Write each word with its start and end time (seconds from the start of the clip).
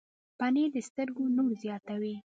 پنېر 0.39 0.69
د 0.75 0.77
سترګو 0.87 1.23
نور 1.35 1.51
زیاتوي. 1.63 2.15